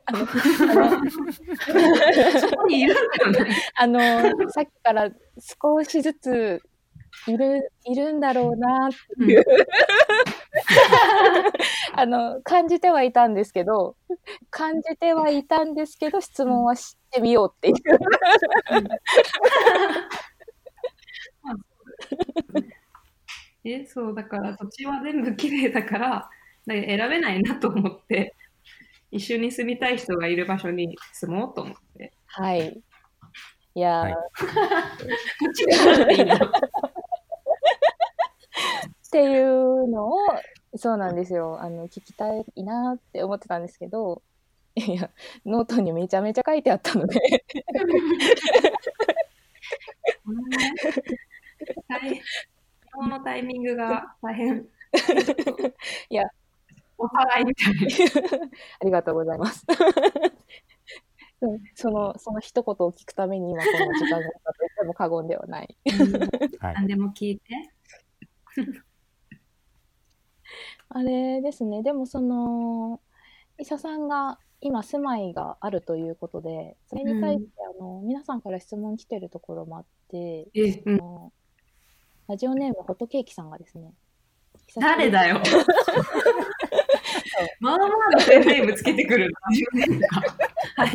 [2.41, 4.01] そこにいるんだよねあの、
[4.51, 5.09] さっきから
[5.63, 6.63] 少しずつ
[7.27, 9.45] いる、いるんだろうなっていう、
[11.93, 13.97] あの、感じてはいたんですけど、
[14.51, 17.75] 感じてはいたんですけど、質問はしてみようっていう。
[23.65, 26.31] えそうだから土地は全部綺麗だから
[26.67, 28.33] だから選べないなと思って
[29.11, 32.13] 一緒に住みたい人がいる場所に住もうと思って。
[32.27, 32.81] はい。
[33.75, 34.15] いやー、はい。
[36.93, 36.96] こ
[39.17, 40.19] っていうのを、
[40.77, 41.59] そうなんですよ。
[41.59, 44.21] あの、聞きたいなって思ってたんですけど、
[44.75, 45.11] いや、
[45.47, 47.19] ノートにめちゃめちゃ書いてあったので、
[50.23, 50.57] このね
[51.89, 52.21] 大変
[52.93, 54.67] このタイミングが大変
[56.11, 56.25] いや
[56.99, 57.75] おさらいみたい
[58.81, 59.65] ありがとうございます。
[61.41, 65.75] う んその、その一言を聞くために今この時間があったと言っても過言ではない。
[66.61, 66.75] はい。
[66.75, 67.71] 何でも聞いて
[70.97, 73.03] あれですね、でもその、
[73.59, 81.33] 医者さんが今住まいがあるということで、それに対して、あの、皆さんから質問来てるところもあって、え、うん、あの
[82.29, 83.93] ラジオネームホットケーキさんがですね、
[84.77, 85.43] 誰だよ。
[87.61, 89.31] まあまあのペンネームつけてくる。
[89.43, 90.93] はい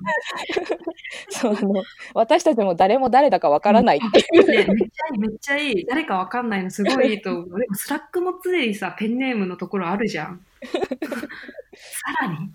[1.30, 1.82] そうあの
[2.14, 4.46] 私たちも誰も誰だかわからないっていう。
[4.46, 5.84] ね、めっちゃいい、めっちゃいい。
[5.86, 7.60] 誰かわかんないのすごいいいと思う。
[7.60, 10.44] でも Slack も常にさ、ペンネームのところあるじゃん。
[11.72, 12.52] さらに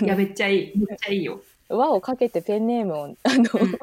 [0.00, 0.72] いや、めっちゃいい。
[0.76, 1.42] めっちゃいいよ。
[1.68, 3.14] 輪をかけてペンネームを、あの、
[3.60, 3.78] うん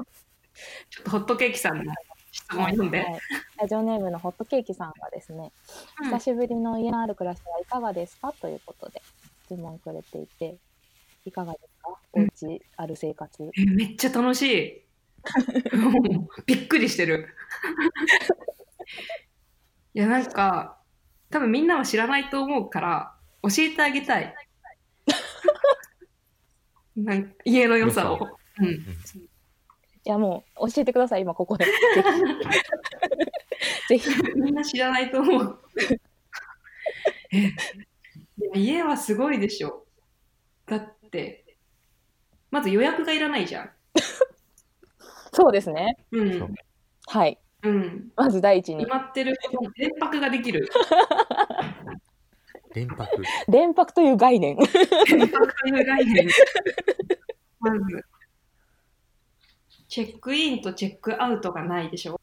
[0.89, 1.93] ちょっとホットケーキさんの
[2.31, 2.99] 質問読んで。
[2.99, 3.19] はい
[3.57, 5.51] ラジオネームのホットケーキさんがですね、
[6.01, 8.33] うん久しぶりの家のある暮らしはいかがですか？
[8.33, 9.01] ということで
[9.45, 10.57] 質問くれていて、
[11.25, 11.72] いかがですか？
[11.83, 13.51] おうん家ある生活。
[13.55, 14.83] えめっちゃ楽しい。
[16.45, 17.27] びっくりしてる。
[19.93, 20.77] いや、なんか、
[21.29, 24.35] 多分みんなは知らないと思うから、教えてあげたい。
[26.95, 28.19] なんか家の良さを。
[28.59, 28.67] うん。
[28.67, 28.79] い
[30.05, 31.65] や、もう教えてください、今ここで。
[33.89, 34.09] ぜひ。
[34.35, 35.59] みんな知らないと思う。
[37.31, 37.53] えい
[38.53, 39.85] や家はすごいでしょ。
[40.65, 41.42] だって、
[42.53, 43.69] まず予約がいらないじゃん。
[45.31, 45.97] そうですね。
[46.11, 46.53] うん
[47.07, 47.39] はい。
[47.67, 48.11] ん。
[48.15, 48.95] まず第一に決。
[48.95, 49.35] まってる
[49.75, 50.69] 連泊ができる。
[52.75, 53.23] 連泊。
[53.47, 54.55] 連泊という概念。
[54.57, 56.27] 連泊という概念。
[57.59, 58.05] まず、
[59.87, 62.21] チェックインとチェックアウトがないでしょ。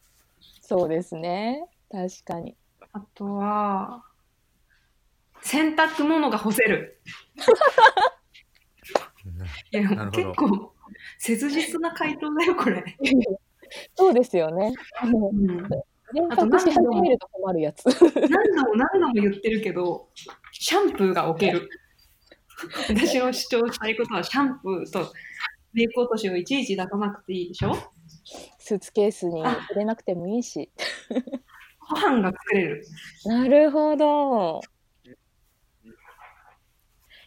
[0.60, 1.66] そうですね。
[1.90, 2.56] 確かに。
[2.92, 4.04] あとは、
[5.42, 7.00] 洗濯物が干せる。
[9.72, 10.72] いや、 結構、
[11.18, 12.84] 切実な回答だよ、これ。
[13.94, 14.72] そうですよね。
[15.00, 15.68] あのうん
[16.12, 17.84] 連泊し始めると困るやつ。
[17.84, 18.02] 何
[18.56, 20.08] 度も何度も言ってるけど、
[20.50, 21.68] シャンプーが置ける。
[22.88, 25.12] 私の主張したいことは、シャンプーと
[25.72, 27.76] メイク落としをいちいち出さなくていいでしょ？
[28.58, 30.68] スーツケースに入れなくてもいいし。
[31.88, 32.84] ご飯が作れる。
[33.24, 34.60] なるほど。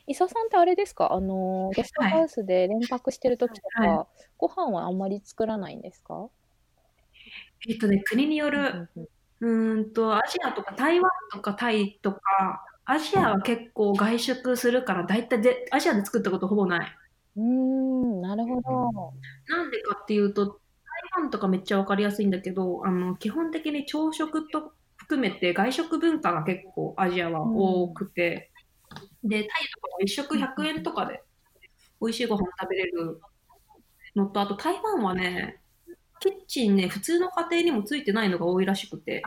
[0.06, 1.14] 伊佐さんってあれですか？
[1.14, 6.30] あの、ゲストハウスで連泊してる時とか、はご飯はあんまり作らないんですか？
[7.70, 8.90] えっとね、国による、
[9.40, 12.20] うんと、アジアとか台湾とかタイとか、
[12.86, 16.92] アジアは結構外食するから、大体で、アジアで作ったことほぼない。
[17.38, 19.14] うーん、なるほど。
[19.48, 28.52] なんでかっていうと、台湾とかめっちゃわかりやすいんだけど、あの、基本的に朝食と含めて外食文化が結構アジアは多くて、
[29.24, 31.24] で、タイとかも一食100円とかで
[32.02, 33.22] 美味しいご飯食べれる
[34.16, 35.62] のと、あと台湾はね、
[36.20, 39.24] キッチンね、普通の家庭にもついてないのが多いらしくて、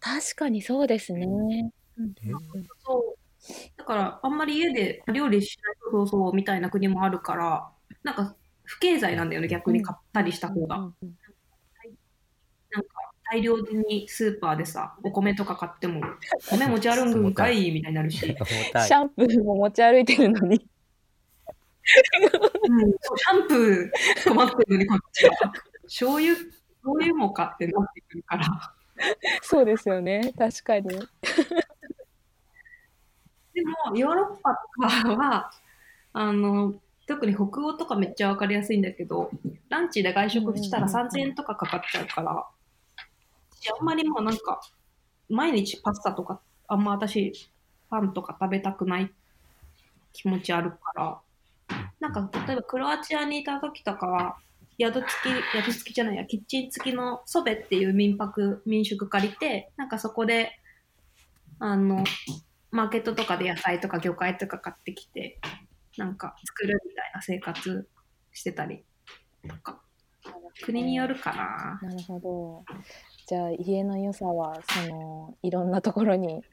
[0.00, 1.26] 確かにそうですね。
[1.98, 2.02] え？
[2.84, 3.18] そう。
[3.76, 7.70] だから、あんまり家で料理しないとそうそうみたいな国もあるから、
[8.02, 10.76] なんか不経済なんだよね、逆に買ったりした方が。
[10.78, 11.25] うんうんなんか
[13.30, 16.00] 大量にスーパーでさ、お米とか買っても、
[16.50, 18.26] 米持ち歩くんかい みたいになるし、シ。
[18.26, 20.66] ャンプーも持ち歩いてるのに。
[22.68, 25.32] うん、そうシャンプー困ってるのにこっちは。
[25.84, 28.44] 醤油、醤油もかってなってくるから。
[29.42, 30.32] そうですよね。
[30.36, 30.88] 確かに。
[33.54, 34.54] でも、ヨーロッパ
[35.02, 35.50] とかは、
[36.12, 36.74] あの、
[37.06, 39.30] 特に北欧とかめっちゃわかりやすいんだけど、
[39.68, 42.46] ランチで外食したらうんうんうん3000円とかかかっちゃうから、
[43.68, 44.60] あんまりもうなんか、
[45.28, 47.32] 毎日パスタとか、あんま私、
[47.90, 49.12] パンとか食べたくない
[50.12, 51.20] 気持ちあるから、
[52.00, 54.36] なんか、例えばクロアチアにいた時とかは、
[54.78, 55.08] 宿付き、
[55.52, 60.52] 宿付きじゃないや、キッチン付きのソベっていう民泊、民宿借りて、なんかそこで、
[61.58, 62.04] あの、
[62.70, 65.40] マーケットとかで野菜とか魚介とか買ってきて、
[65.96, 67.88] なんか作るみたいな生活
[68.32, 68.84] してたり
[69.48, 69.80] とか、
[70.62, 71.88] 国によるかな。
[71.88, 72.64] なるほど。
[73.26, 76.44] じゃあ家の良さはそのいろんなところに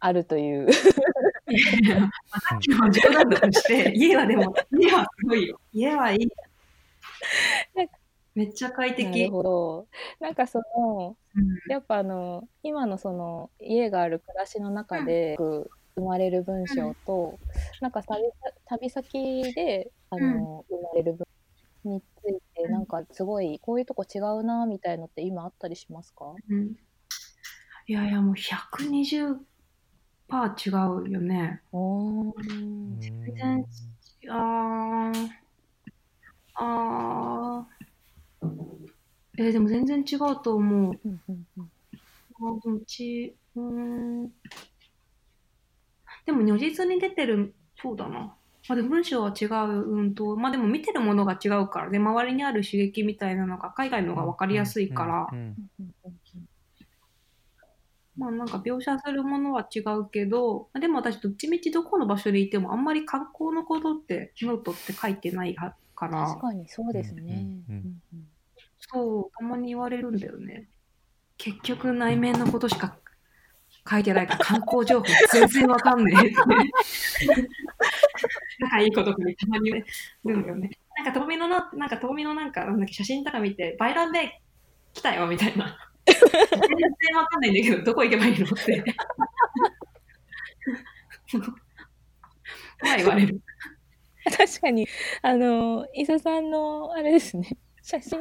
[0.00, 0.66] あるという。
[0.66, 5.58] まあさっきの冗談だとして、家はでも、家はすごいよ。
[5.72, 6.28] 家はいい。
[8.34, 9.24] めっちゃ快な適。
[9.24, 9.86] るほど。
[10.20, 15.68] なんかそのうんやっぱあの今のその家がある暮らしの中で生
[16.02, 17.38] まれる文章と、
[17.80, 18.22] なんか旅
[18.66, 21.26] 旅先であの、生まれる文
[21.84, 26.34] についてうんなんかすごいこういうとこ違うなみたいのって今あったりしますか？
[26.48, 26.76] うん
[27.86, 29.44] いやいや、もう120%
[30.30, 31.62] 違うよね。
[31.72, 32.32] おー
[33.00, 33.66] 全然
[34.28, 35.28] あー
[36.54, 38.48] あー
[39.38, 41.00] えーでも全然違うと思う。
[41.04, 41.70] うんうんうん
[42.42, 43.62] あでもち、うー
[44.26, 44.30] ん。
[46.26, 48.36] でも如実に出てる、そうだな。
[48.68, 49.48] まあ、でも文章は違う、
[49.90, 56.12] うんと、まあでも見てるものが違うから、で、周りにある刺激みたいなのが海外の方が分かりやすいから、うんうんうんうん
[58.16, 67.46] まあなんか描写するものは違うけど、でも私どっちみちどこの場所にいてもあんまり観光のことってノートって書いてないから確、かにそうですね。
[68.78, 70.68] そう、たまに言われるんだよね。
[71.38, 72.98] 結局内面のことしか
[73.88, 76.36] 書いてないから観光情報全然わかんねえって。
[78.60, 79.70] 仲いい子とかにたまに
[80.24, 80.70] 言うんだよね。
[80.96, 84.40] なんか、ともみのな、なんか、ともみのなんか、なんだっけ、写真とか見て、バイランで
[84.92, 85.76] 来たよ、みたいな。
[86.06, 88.84] 全然わかんないんだけど、どこ行けばいいのって。
[92.82, 93.40] まあ言われる。
[94.36, 94.86] 確かに
[95.22, 98.20] あの伊佐さんのあれですね写真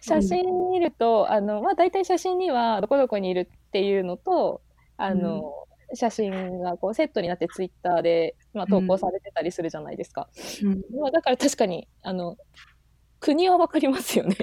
[0.00, 4.62] 写真見ると、あの、まあ、大体写真にはどこどこにいるっていうのと、
[4.96, 10.28] あの、写真がこうセットになってツイッターで、まあ、投稿されてたりするじゃないですか。
[10.62, 12.36] うんまあ、だから確かに、あの、
[13.20, 14.36] 国はわかりますよね。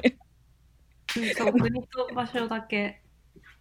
[1.38, 3.02] そう国と場所だけ。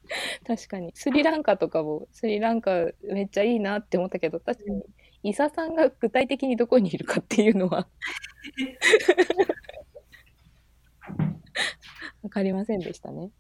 [0.47, 0.93] 確かに。
[0.95, 4.83] スリランカとかも、スリランカめっちゃいいなって思ったけど、確かに、
[5.23, 7.89] 伊佐さんが具体的にどこにいるかっていうのは
[12.23, 13.31] わかりませんでしたね。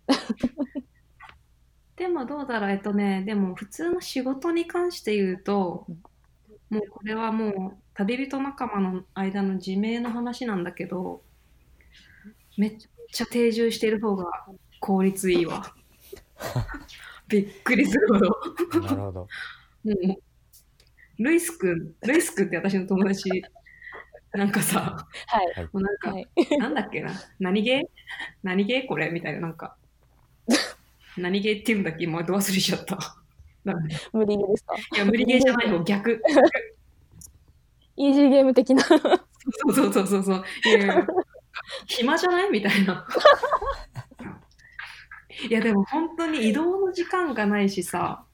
[2.04, 5.86] でもどうだろう、えっとね、でも普通の仕事に関して言うと、
[6.68, 11.22] もうこれはもう旅人仲間の間の自明の話なんだけど、
[12.58, 12.76] めっ
[13.10, 14.26] ちゃ定住している方が
[14.80, 15.74] 効率いいわ。
[17.26, 18.80] びっくりするほど。
[18.82, 19.20] なるほど。
[19.82, 20.14] も
[21.18, 23.30] う、ルイス君、ルイス君って私の友達、
[24.34, 25.62] なんかさ、はい。
[25.72, 26.28] もうなんか、はい。
[26.58, 27.82] なんだっけな、何ゲー？
[28.42, 29.08] 何ゲーこれ？
[29.08, 29.78] みたいな、なんか、
[31.18, 33.16] 何ゲーって言うんだっけ今、ど忘れしちゃった。
[34.12, 34.74] 無理ですか？
[34.76, 36.20] いや、無理ゲーじゃないよ、逆。
[37.96, 38.82] イージーゲーム的な。
[38.82, 40.44] そうそうそうそうそう。
[40.66, 41.06] いやいや
[41.86, 42.50] 暇じゃない？
[42.50, 43.06] みたいな。
[45.48, 48.24] いや、でも本当に移動の時間がないしさ、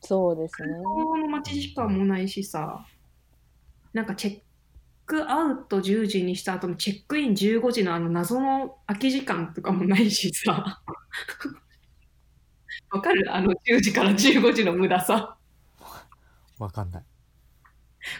[0.00, 0.68] そうですね。
[0.74, 2.86] 空港の待ち時間もないしさ、
[3.92, 4.40] なんかチェッ
[5.06, 10.80] クアウト10時にした後のチェックイン15時のあの謎の空き時間とかもないしさ。
[12.92, 13.34] わかる？
[13.34, 15.36] あの10時から15時の無駄さ。
[16.58, 17.04] わかんない。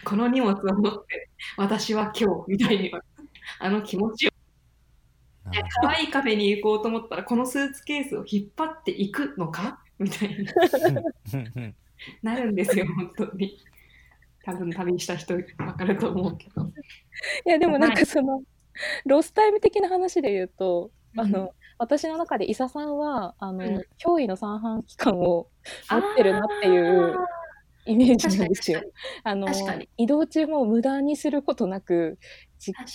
[0.03, 2.91] この荷物を持って、私は今日みたいに、
[3.59, 4.31] あの気持ちを。
[5.81, 9.79] 可愛いカフェに行こうと思ったら、このスーツケースを引っ張っていくのか？
[9.99, 10.87] みたいにほど
[11.57, 11.75] うん
[12.21, 12.85] なるんですよ、
[13.17, 13.59] 本当に。
[14.43, 16.63] 多分旅した人わかると思うけど。
[17.45, 18.41] いや、でもなんかその、
[19.05, 25.47] ロスタイム的な話で言うと、あの、私の中で伊佐さんは、あの、うん驚異の三半期間を
[25.89, 27.15] 持ってるなっていう
[27.85, 28.93] イメージなんですよ確。
[29.23, 32.17] あの確かに移動中も無駄にすることなく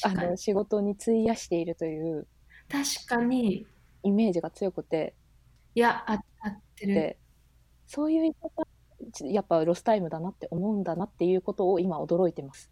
[0.05, 2.27] あの仕事に費やしているという
[2.69, 3.67] 確かに。
[4.05, 5.15] イメージが強くて
[5.75, 6.95] いや、あ合ってる。
[6.95, 7.19] で
[7.87, 8.67] そういう言い方
[9.27, 12.71] やっぱロスタイムだなって思うんだなっていうことを今驚いてます。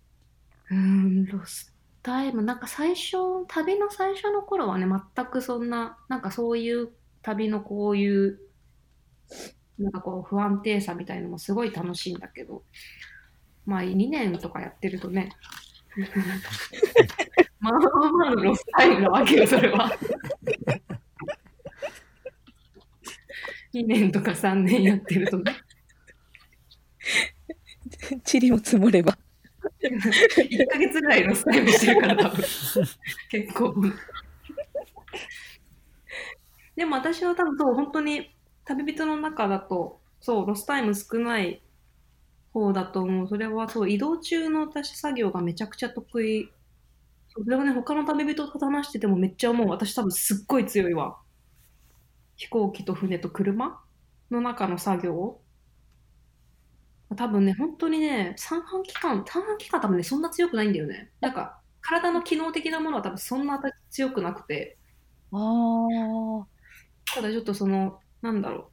[0.70, 1.75] うーん、ロス
[2.06, 2.42] タイム。
[2.42, 3.16] なんか最初、
[3.48, 6.90] 旅の最初の頃はね、全くそんな、なんかそういう
[7.22, 8.38] 旅のこういう、
[9.76, 12.62] なんかこう不安定さみたいのもすごい楽しいんだけど、
[13.66, 15.30] まあ2年とかやってるとね、
[17.58, 19.90] まあまあまあのロスタイムなわけよ、それは。
[23.74, 25.56] 2年とか3年やってるとね。
[28.32, 29.18] 塵も積もれば。
[29.88, 32.44] 1ヶ月ぐらいロスタイムしてるから多分。
[33.30, 33.74] 結構。
[36.76, 38.34] でも私は多分そう本当に
[38.64, 41.62] 旅人の中だとそうロスタイム少ない
[42.52, 43.28] 方だと思う。
[43.28, 46.50] それはそう移動中の私作業がめちゃくちゃ得意。
[47.28, 49.68] それはね他の旅人と話しててもめっちゃ思う。
[49.68, 51.18] 私多分すっごい強いわ。
[52.36, 53.80] 飛行機と船と車
[54.30, 55.40] の中の作業
[57.14, 61.10] 多分ね、本当にね、三半規管、三半規管多分ね、そんな強くないんだよね。
[61.20, 64.76] なんか、体の機能的なものは多分そんな強くなくて、
[65.32, 66.46] ああ、
[67.14, 68.70] ただちょっとその、なんだろう。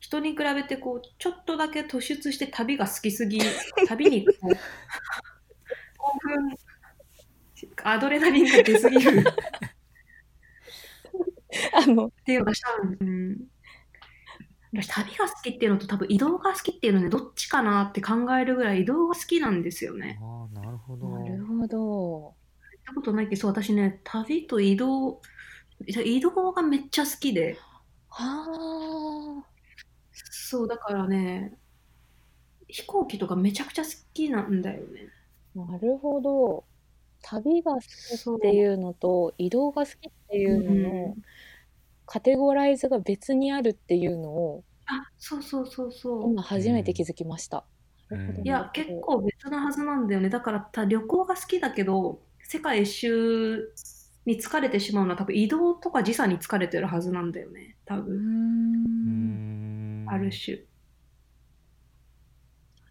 [0.00, 3.38] 人に比べてこう、ちょっとだけ突出して旅が好きすぎ、
[3.86, 4.48] 旅にこう、
[5.96, 6.56] 興奮、
[7.84, 9.22] アドレナリンが出すぎるっ
[11.74, 13.51] あの、ていうのがしたうん。
[14.74, 20.18] 私旅が好きっていうのと多分移動が好きっていうのね、どっちかなって考えるぐらい移動が好きなんですよね。
[20.22, 21.08] ああ、なるほど。
[21.08, 22.34] なるほど。
[22.74, 25.20] やったことないけど、そう私ね、旅と移動、
[25.86, 27.58] 移動がめっちゃ好きで、
[28.08, 29.46] はあ、
[30.12, 31.54] そう、だからね、
[32.68, 35.08] 飛行機とかめちゃくちゃ好きなんだよね。
[35.54, 36.64] なるほど。
[37.20, 41.22] 旅が好きっていうのと移動が好きっていうののうん
[42.12, 46.30] カテゴライズが別にあるっていうのをあ、そうそうそうそう。
[46.30, 47.64] 今初めて気づきました。
[48.10, 50.28] うんいや、結構別なはずなんだよね。
[50.28, 53.72] だからた旅行が好きだけど、世界一周
[54.26, 57.76] に疲れてしまうのは多分移動とか時差に疲れてるはずなんだよね。
[57.86, 57.96] 多。
[57.96, 59.24] 分。
[60.06, 60.58] ある種。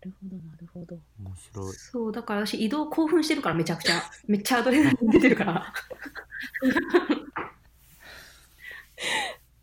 [0.04, 0.98] るほど、なるほど。
[1.24, 1.74] 面白い。
[1.76, 4.02] そう、だから私移動興奮してるからめちゃくちゃ。
[4.28, 5.74] めっちゃアドレナリン出てるから。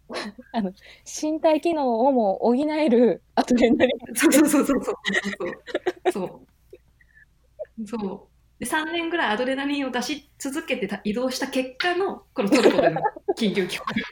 [0.53, 0.73] あの、
[1.05, 4.15] 身体機能をも補えるアドレナリン。
[4.15, 4.95] そうそうそうそうそう
[5.39, 7.87] そうそう。
[7.87, 8.29] そう。
[8.59, 13.01] で、3年ぐらいアドレナリンを出し続けてた移動した結果の、このトルコでの
[13.37, 14.05] 緊急帰国。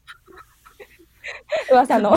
[1.70, 2.14] 噂の。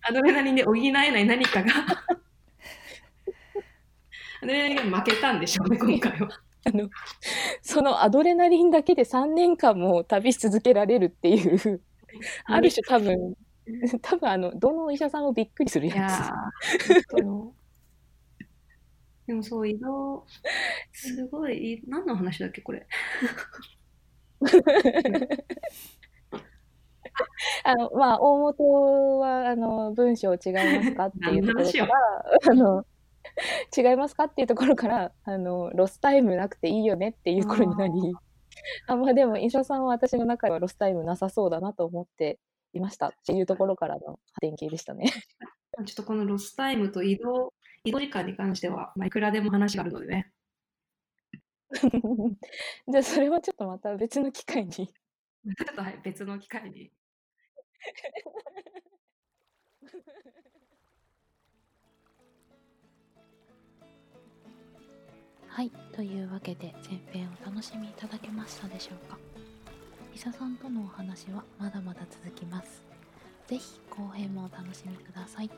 [0.00, 1.70] アドレナリンで補えない何かが、
[4.42, 6.28] アドレナリンが負けたんでしょうね、今回は。
[6.64, 6.88] あの、
[7.62, 11.80] そのアドレナリンだけで3年間も旅し続けられるっていう、
[12.46, 13.34] ある種多分、
[14.02, 17.52] 多分あの、どのお医者さんもびっくりするいややー、本当の
[19.26, 20.24] でもそう、移動、
[20.92, 22.86] すごい、い何の話だっけ、これ。
[24.46, 24.62] つ。
[27.64, 31.94] あの、まあ、大元は、あの、文章違いますかっていうところから、
[32.50, 32.86] あの、
[33.76, 37.92] 違いますかっていうところから、あの、ロスタイムなくていいよねっていうところになり、
[38.86, 42.38] あまあでも、医者さんは私の中ではロスタイムなさそうだなと思って
[42.72, 45.04] いましたっていうところからの発展系でしたね。
[45.86, 50.32] ちょっとこのロスタイムと移動、移動時間に関しては、まあ、いくらでも話があるのでね。
[52.88, 54.72] じゃあ、それはちょっとまた別の機会に。
[54.72, 54.88] ちょ
[55.72, 56.90] っとはい別の機会に。
[65.58, 69.18] はい、というわけで前編お楽しみいただけましたでしょうか。
[70.14, 72.84] 医者さんとのお話はまだまだ続きます。
[73.48, 75.50] 是非後編もお楽しみください。